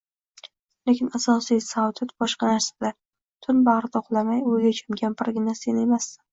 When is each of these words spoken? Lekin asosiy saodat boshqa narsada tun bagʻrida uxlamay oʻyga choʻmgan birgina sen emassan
Lekin 0.89 1.11
asosiy 1.19 1.61
saodat 1.65 2.15
boshqa 2.23 2.49
narsada 2.53 2.93
tun 3.47 3.63
bagʻrida 3.71 4.03
uxlamay 4.03 4.45
oʻyga 4.55 4.75
choʻmgan 4.83 5.21
birgina 5.23 5.59
sen 5.65 5.83
emassan 5.89 6.23